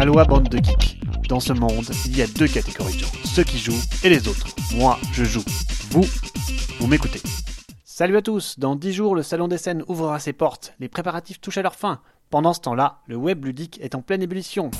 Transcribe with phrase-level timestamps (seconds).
[0.00, 0.98] Aloha bande de geeks.
[1.28, 4.28] Dans ce monde, il y a deux catégories de gens, ceux qui jouent et les
[4.28, 4.46] autres.
[4.74, 5.44] Moi, je joue.
[5.90, 6.06] Vous,
[6.78, 7.20] vous m'écoutez.
[7.84, 10.72] Salut à tous, dans 10 jours, le Salon des Scènes ouvrira ses portes.
[10.80, 12.00] Les préparatifs touchent à leur fin.
[12.30, 14.70] Pendant ce temps-là, le web ludique est en pleine ébullition.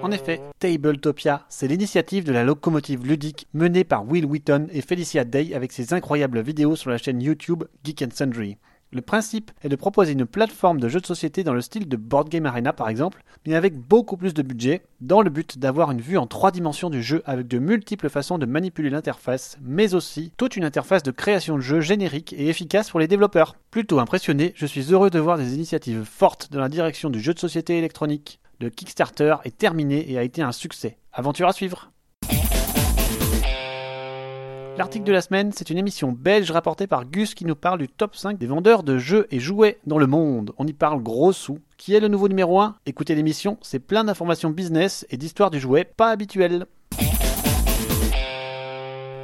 [0.00, 5.24] En effet, Tabletopia, c'est l'initiative de la locomotive ludique menée par Will Wheaton et Felicia
[5.24, 8.56] Day avec ses incroyables vidéos sur la chaîne YouTube Geek Sundry.
[8.90, 11.96] Le principe est de proposer une plateforme de jeux de société dans le style de
[11.98, 15.90] Board Game Arena par exemple, mais avec beaucoup plus de budget, dans le but d'avoir
[15.90, 19.92] une vue en trois dimensions du jeu avec de multiples façons de manipuler l'interface, mais
[19.94, 23.56] aussi toute une interface de création de jeu générique et efficace pour les développeurs.
[23.70, 27.34] Plutôt impressionné, je suis heureux de voir des initiatives fortes dans la direction du jeu
[27.34, 28.40] de société électronique.
[28.58, 30.96] Le Kickstarter est terminé et a été un succès.
[31.12, 31.92] Aventure à suivre
[34.78, 37.88] L'article de la semaine, c'est une émission belge rapportée par Gus qui nous parle du
[37.88, 40.52] top 5 des vendeurs de jeux et jouets dans le monde.
[40.56, 41.58] On y parle gros sous.
[41.76, 45.58] Qui est le nouveau numéro 1 Écoutez l'émission, c'est plein d'informations business et d'histoires du
[45.58, 46.66] jouet pas habituelles.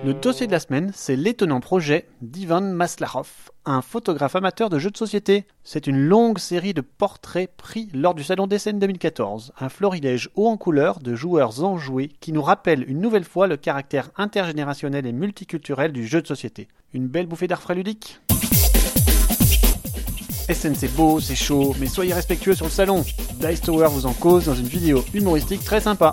[0.04, 4.90] Le dossier de la semaine, c'est l'étonnant projet d'Ivan Maslachov, un photographe amateur de jeux
[4.90, 5.46] de société.
[5.62, 10.28] C'est une longue série de portraits pris lors du Salon des Scènes 2014, un florilège
[10.34, 15.06] haut en couleur de joueurs enjoués qui nous rappelle une nouvelle fois le caractère intergénérationnel
[15.06, 16.68] et multiculturel du jeu de société.
[16.92, 18.20] Une belle bouffée d'air frais ludique
[20.52, 23.06] SN c'est beau, c'est chaud, mais soyez respectueux sur le salon.
[23.40, 26.12] Dice Tower vous en cause dans une vidéo humoristique très sympa.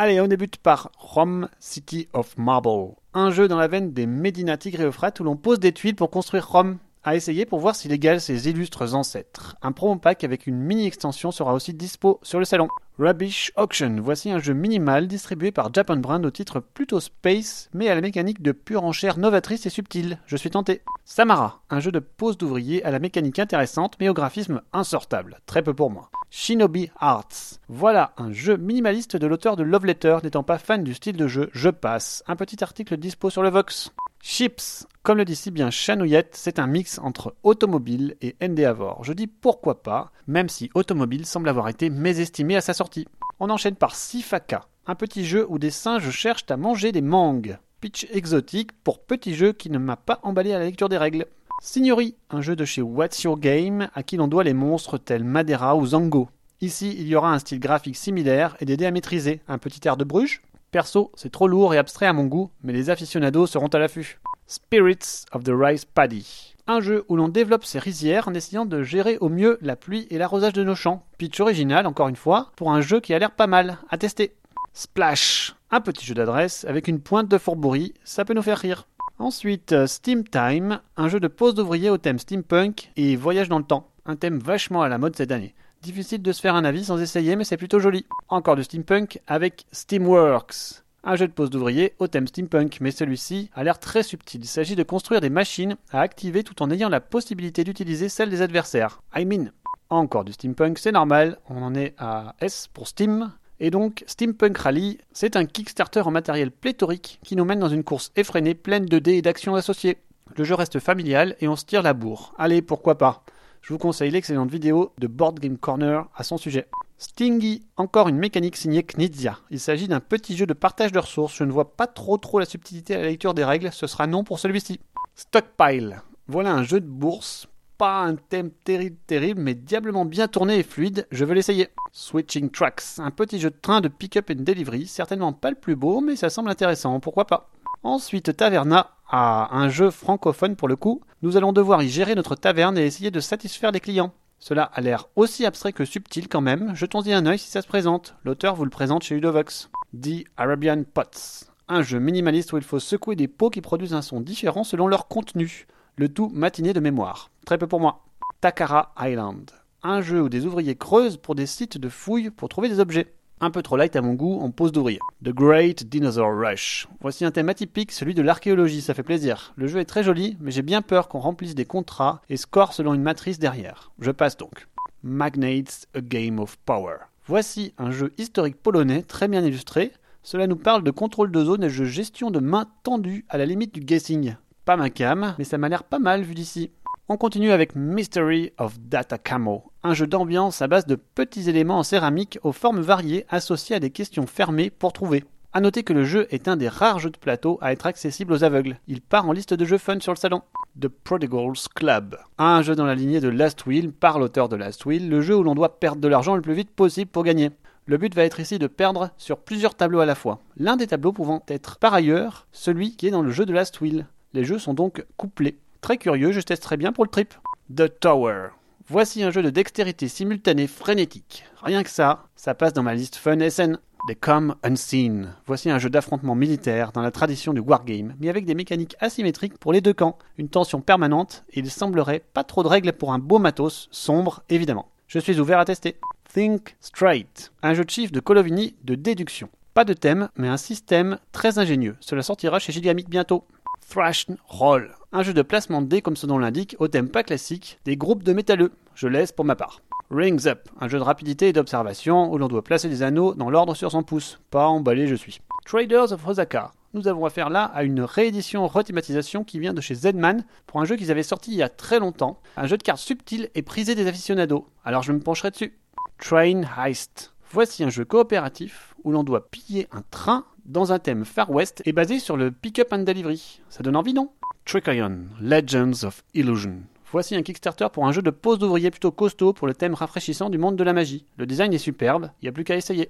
[0.00, 4.58] Allez, on débute par Rome City of Marble, un jeu dans la veine des Medina
[4.58, 6.76] Tigre et Euphrate où l'on pose des tuiles pour construire Rome.
[7.08, 9.56] À essayer pour voir s'il égale ses illustres ancêtres.
[9.62, 12.68] Un promo pack avec une mini extension sera aussi dispo sur le salon.
[12.98, 17.88] Rubbish Auction, voici un jeu minimal distribué par Japan Brand au titre plutôt space, mais
[17.88, 20.18] à la mécanique de pure enchère novatrice et subtile.
[20.26, 20.82] Je suis tenté.
[21.06, 25.40] Samara, un jeu de pose d'ouvrier à la mécanique intéressante mais au graphisme insortable.
[25.46, 26.10] Très peu pour moi.
[26.28, 27.56] Shinobi Arts.
[27.70, 31.26] Voilà un jeu minimaliste de l'auteur de Love Letter, n'étant pas fan du style de
[31.26, 32.22] jeu, je passe.
[32.26, 33.94] Un petit article dispo sur le Vox.
[34.20, 39.04] Chips, comme le dit si bien Chanouillette, c'est un mix entre automobile et Endeavor.
[39.04, 43.06] Je dis pourquoi pas, même si automobile semble avoir été mésestimé à sa sortie.
[43.40, 47.58] On enchaîne par Sifaka, un petit jeu où des singes cherchent à manger des mangues.
[47.80, 51.26] Pitch exotique pour petit jeu qui ne m'a pas emballé à la lecture des règles.
[51.62, 55.24] Signori, un jeu de chez What's Your Game à qui l'on doit les monstres tels
[55.24, 56.28] Madeira ou Zango.
[56.60, 59.86] Ici, il y aura un style graphique similaire et des dés à maîtriser, un petit
[59.86, 63.46] air de Bruges, Perso, c'est trop lourd et abstrait à mon goût, mais les aficionados
[63.46, 64.20] seront à l'affût.
[64.46, 66.54] Spirits of the Rice Paddy.
[66.66, 70.06] Un jeu où l'on développe ses rizières en essayant de gérer au mieux la pluie
[70.10, 71.06] et l'arrosage de nos champs.
[71.16, 74.34] Pitch original, encore une fois, pour un jeu qui a l'air pas mal, à tester.
[74.74, 75.54] Splash.
[75.70, 78.86] Un petit jeu d'adresse avec une pointe de fourberie, ça peut nous faire rire.
[79.18, 83.58] Ensuite, euh, Steam Time, un jeu de pose d'ouvrier au thème steampunk et voyage dans
[83.58, 83.90] le temps.
[84.04, 85.54] Un thème vachement à la mode cette année.
[85.82, 88.04] Difficile de se faire un avis sans essayer, mais c'est plutôt joli.
[88.28, 90.82] Encore de steampunk avec Steamworks.
[91.04, 94.40] Un jeu de pose d'ouvrier au thème steampunk, mais celui-ci a l'air très subtil.
[94.42, 98.30] Il s'agit de construire des machines à activer tout en ayant la possibilité d'utiliser celles
[98.30, 99.00] des adversaires.
[99.16, 99.52] I mean.
[99.88, 103.32] Encore du steampunk, c'est normal, on en est à S pour Steam.
[103.60, 107.84] Et donc, Steampunk Rally, c'est un Kickstarter en matériel pléthorique qui nous mène dans une
[107.84, 109.98] course effrénée pleine de dés et d'actions associées.
[110.36, 112.34] Le jeu reste familial et on se tire la bourre.
[112.36, 113.22] Allez, pourquoi pas?
[113.62, 116.68] Je vous conseille l'excellente vidéo de Board Game Corner à son sujet.
[116.98, 119.38] Stingy, encore une mécanique signée Knizia.
[119.50, 121.36] Il s'agit d'un petit jeu de partage de ressources.
[121.36, 123.70] Je ne vois pas trop trop la subtilité à la lecture des règles.
[123.72, 124.80] Ce sera non pour celui-ci.
[125.14, 126.02] Stockpile.
[126.26, 127.46] Voilà un jeu de bourse.
[127.78, 131.06] Pas un thème terrible, terrible, mais diablement bien tourné et fluide.
[131.12, 131.68] Je veux l'essayer.
[131.92, 132.98] Switching Tracks.
[132.98, 134.88] Un petit jeu de train de pick-up and delivery.
[134.88, 136.98] Certainement pas le plus beau, mais ça semble intéressant.
[136.98, 137.50] Pourquoi pas
[137.84, 141.02] Ensuite, Taverna, à un jeu francophone pour le coup.
[141.22, 144.12] Nous allons devoir y gérer notre taverne et essayer de satisfaire les clients.
[144.40, 146.74] Cela a l'air aussi abstrait que subtil quand même.
[146.74, 148.16] Jetons-y un œil si ça se présente.
[148.24, 149.70] L'auteur vous le présente chez Ludovox.
[149.94, 151.46] The Arabian Pots.
[151.68, 154.88] Un jeu minimaliste où il faut secouer des pots qui produisent un son différent selon
[154.88, 155.68] leur contenu.
[155.98, 157.32] Le tout matiné de mémoire.
[157.44, 158.04] Très peu pour moi.
[158.40, 159.50] Takara Island.
[159.82, 163.12] Un jeu où des ouvriers creusent pour des sites de fouilles pour trouver des objets
[163.40, 165.00] un peu trop light à mon goût en pose d'ouvrier.
[165.24, 166.86] The Great Dinosaur Rush.
[167.00, 169.52] Voici un thème atypique, celui de l'archéologie, ça fait plaisir.
[169.56, 172.74] Le jeu est très joli, mais j'ai bien peur qu'on remplisse des contrats et score
[172.74, 173.90] selon une matrice derrière.
[173.98, 174.68] Je passe donc.
[175.02, 176.96] Magnates, A Game of Power.
[177.26, 179.90] Voici un jeu historique polonais très bien illustré.
[180.22, 183.46] Cela nous parle de contrôle de zone et de gestion de main tendue à la
[183.46, 184.36] limite du guessing.
[184.68, 186.70] Pas ma cam, mais ça m'a l'air pas mal vu d'ici.
[187.08, 191.78] On continue avec Mystery of Data Camo, un jeu d'ambiance à base de petits éléments
[191.78, 195.24] en céramique aux formes variées associés à des questions fermées pour trouver.
[195.54, 198.34] A noter que le jeu est un des rares jeux de plateau à être accessible
[198.34, 198.78] aux aveugles.
[198.88, 200.42] Il part en liste de jeux fun sur le salon.
[200.78, 202.18] The Prodigals Club.
[202.36, 205.34] Un jeu dans la lignée de Last Wheel par l'auteur de Last Wheel, le jeu
[205.34, 207.52] où l'on doit perdre de l'argent le plus vite possible pour gagner.
[207.86, 210.40] Le but va être ici de perdre sur plusieurs tableaux à la fois.
[210.58, 213.80] L'un des tableaux pouvant être par ailleurs celui qui est dans le jeu de Last
[213.80, 214.04] Wheel.
[214.34, 215.58] Les jeux sont donc couplés.
[215.80, 217.34] Très curieux, je testerai bien pour le trip.
[217.74, 218.48] The Tower.
[218.86, 221.44] Voici un jeu de dextérité simultanée frénétique.
[221.62, 223.78] Rien que ça, ça passe dans ma liste fun SN.
[224.08, 225.34] The Come Unseen.
[225.46, 229.58] Voici un jeu d'affrontement militaire dans la tradition du wargame, mais avec des mécaniques asymétriques
[229.58, 233.12] pour les deux camps, une tension permanente, et il semblerait pas trop de règles pour
[233.12, 234.90] un beau matos, sombre évidemment.
[235.08, 235.96] Je suis ouvert à tester.
[236.32, 239.48] Think Straight, un jeu de chiffres de Colovini de déduction.
[239.74, 241.96] Pas de thème, mais un système très ingénieux.
[242.00, 243.44] Cela sortira chez Gigamic bientôt.
[243.88, 247.22] Thrash Roll, un jeu de placement de dés comme son nom l'indique, au thème pas
[247.22, 248.72] classique, des groupes de métalleux.
[248.94, 249.80] Je laisse pour ma part.
[250.10, 253.48] Rings Up, un jeu de rapidité et d'observation où l'on doit placer des anneaux dans
[253.48, 254.40] l'ordre sur son pouce.
[254.50, 255.40] Pas emballé je suis.
[255.64, 256.72] Traders of Osaka.
[256.92, 260.84] Nous avons affaire là à une réédition rethématisation qui vient de chez Zedman pour un
[260.84, 262.40] jeu qu'ils avaient sorti il y a très longtemps.
[262.58, 264.66] Un jeu de cartes subtil et prisé des aficionados.
[264.84, 265.78] Alors je me pencherai dessus.
[266.18, 267.32] Train Heist.
[267.50, 271.82] Voici un jeu coopératif où l'on doit piller un train dans un thème Far West
[271.86, 273.60] et basé sur le pick-up and delivery.
[273.70, 274.30] Ça donne envie, non?
[274.64, 276.82] Trickion, Legends of Illusion.
[277.10, 280.50] Voici un Kickstarter pour un jeu de pose d'ouvrier plutôt costaud pour le thème rafraîchissant
[280.50, 281.24] du monde de la magie.
[281.38, 283.08] Le design est superbe, il n'y a plus qu'à essayer.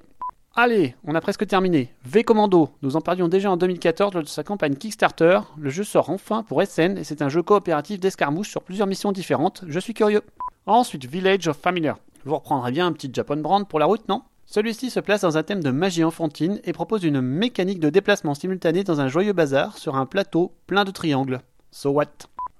[0.54, 1.92] Allez, on a presque terminé.
[2.04, 5.40] V Commando, nous en parlions déjà en 2014 lors de sa campagne Kickstarter.
[5.56, 9.10] Le jeu sort enfin pour SN et c'est un jeu coopératif d'escarmouche sur plusieurs missions
[9.10, 9.64] différentes.
[9.66, 10.22] Je suis curieux.
[10.66, 11.98] Ensuite, Village of Familiar.
[12.24, 14.22] Vous reprendrez bien un petit Japan Brand pour la route, non?
[14.50, 18.32] Celui-ci se place dans un thème de magie enfantine et propose une mécanique de déplacement
[18.34, 21.42] simultané dans un joyeux bazar sur un plateau plein de triangles.
[21.70, 22.06] So what?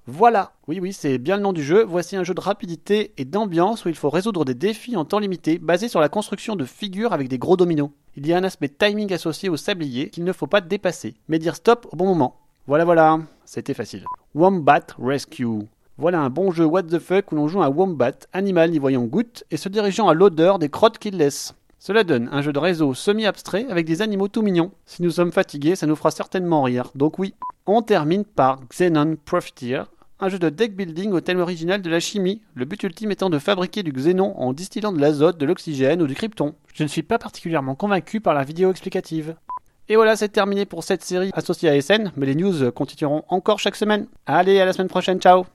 [0.06, 1.82] Voilà, oui oui, c'est bien le nom du jeu.
[1.84, 5.18] Voici un jeu de rapidité et d'ambiance où il faut résoudre des défis en temps
[5.18, 7.88] limité basés sur la construction de figures avec des gros dominos.
[8.16, 11.38] Il y a un aspect timing associé au sablier qu'il ne faut pas dépasser, mais
[11.38, 12.36] dire stop au bon moment.
[12.66, 14.04] Voilà voilà, c'était facile.
[14.34, 15.66] Wombat Rescue.
[15.96, 19.04] Voilà un bon jeu what the fuck où l'on joue un wombat, animal n'y voyant
[19.04, 21.54] goutte et se dirigeant à l'odeur des crottes qu'il laisse.
[21.80, 24.72] Cela donne un jeu de réseau semi-abstrait avec des animaux tout mignons.
[24.84, 27.34] Si nous sommes fatigués, ça nous fera certainement rire, donc oui.
[27.66, 29.84] On termine par Xenon Profiteer,
[30.18, 33.30] un jeu de deck building au thème original de la chimie, le but ultime étant
[33.30, 36.54] de fabriquer du xénon en distillant de l'azote, de l'oxygène ou du krypton.
[36.74, 39.36] Je ne suis pas particulièrement convaincu par la vidéo explicative.
[39.88, 43.60] Et voilà, c'est terminé pour cette série associée à SN, mais les news continueront encore
[43.60, 44.06] chaque semaine.
[44.26, 45.46] Allez, à la semaine prochaine, ciao